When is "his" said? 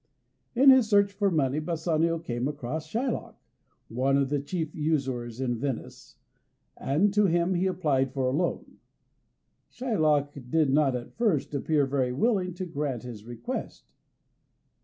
0.71-0.89, 13.03-13.25